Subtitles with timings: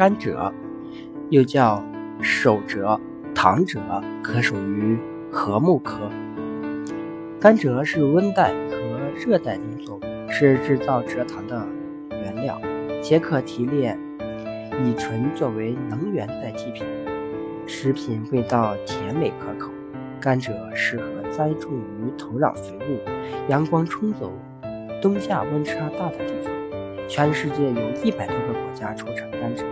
[0.00, 0.50] 甘蔗，
[1.28, 1.84] 又叫
[2.22, 2.98] 手蔗、
[3.34, 3.78] 糖蔗，
[4.22, 4.98] 可属于
[5.30, 5.98] 禾木科。
[7.38, 8.76] 甘蔗是温带和
[9.14, 10.00] 热带林作物，
[10.30, 11.66] 是制造蔗糖的
[12.12, 12.58] 原料，
[13.02, 13.98] 且可提炼
[14.82, 16.86] 乙醇作为能源代替品。
[17.66, 19.70] 食品味道甜美可口。
[20.18, 23.12] 甘蔗适合栽种于土壤肥沃、
[23.50, 24.32] 阳光充足、
[25.02, 26.50] 冬夏温差大的地方。
[27.06, 29.62] 全世界有一百多个国家出产甘蔗，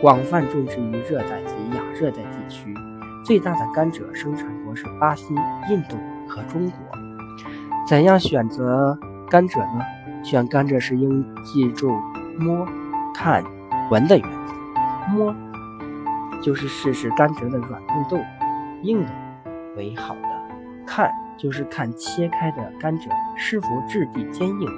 [0.00, 2.72] 广泛种植于热带及亚热带地区。
[3.24, 5.34] 最大的甘蔗生产国是巴西、
[5.68, 5.96] 印度
[6.28, 6.78] 和中国。
[7.86, 8.96] 怎样选择
[9.28, 9.84] 甘蔗呢？
[10.22, 11.90] 选甘蔗时应记住
[12.38, 12.66] 摸、
[13.12, 13.42] 看、
[13.90, 14.54] 闻的原则。
[15.10, 15.34] 摸
[16.42, 18.18] 就是试试甘蔗的软硬度，
[18.82, 19.10] 硬的。
[19.76, 20.28] 为好的，
[20.86, 24.68] 看就是看切开的甘蔗是否质地坚硬，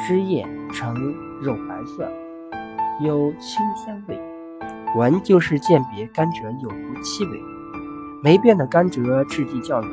[0.00, 0.94] 汁液呈
[1.40, 2.10] 肉白色，
[3.00, 4.16] 有清香味；
[4.96, 7.40] 闻就是鉴别甘蔗有无气味。
[8.24, 9.90] 霉变的甘蔗质地较软，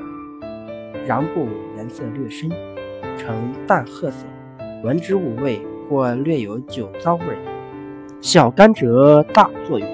[1.05, 2.49] 瓤部颜色略深，
[3.15, 4.25] 呈淡褐色，
[4.83, 7.25] 闻之无味或略有酒糟味。
[8.21, 9.87] 小甘蔗大作用，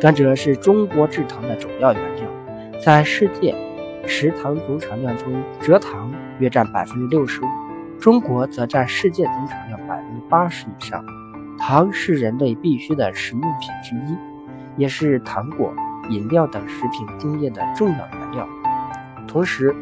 [0.00, 2.24] 甘蔗是中国制糖的主要原料。
[2.84, 3.54] 在世界
[4.04, 7.46] 食糖总产量中，蔗糖约占百分之六十五，
[8.00, 11.04] 中国则占世界总产量百分之八十以上。
[11.58, 14.16] 糖是人类必需的食用品之一，
[14.76, 15.74] 也是糖果、
[16.08, 18.48] 饮料等食品工业的重要原料。
[19.26, 19.74] 同时，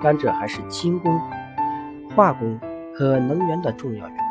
[0.00, 1.20] 甘蔗还是轻工、
[2.14, 2.58] 化工
[2.94, 4.25] 和能源的重要原料。